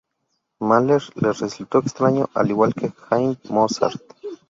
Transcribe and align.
Mahler 0.59 1.03
le 1.17 1.31
resultó 1.31 1.77
extraño, 1.77 2.27
al 2.33 2.49
igual 2.49 2.73
que 2.73 2.91
Haydn 3.11 3.37
y 3.43 3.53
Mozart. 3.53 4.01